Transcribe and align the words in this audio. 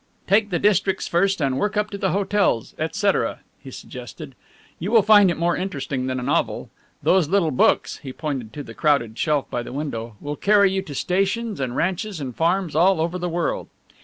"Take 0.25 0.49
the 0.49 0.57
districts 0.57 1.07
first 1.07 1.39
and 1.43 1.59
work 1.59 1.77
up 1.77 1.91
the 1.91 2.09
hotels, 2.09 2.73
et 2.79 2.95
cetera," 2.95 3.41
he 3.59 3.69
suggested, 3.69 4.33
"you 4.79 4.89
will 4.91 5.03
find 5.03 5.29
it 5.29 5.37
more 5.37 5.55
interesting 5.55 6.07
than 6.07 6.19
a 6.19 6.23
novel. 6.23 6.71
Those 7.03 7.29
little 7.29 7.51
books," 7.51 7.97
he 7.97 8.11
pointed 8.11 8.51
to 8.53 8.63
the 8.63 8.73
crowded 8.73 9.15
shelf 9.15 9.47
by 9.51 9.61
the 9.61 9.71
window, 9.71 10.15
"will 10.19 10.35
carry 10.37 10.71
you 10.71 10.81
to 10.81 10.95
stations 10.95 11.59
and 11.59 11.75
ranches 11.75 12.19
and 12.19 12.35
farms 12.35 12.75
all 12.75 12.99
over 12.99 13.19
the 13.19 13.29
world. 13.29 13.67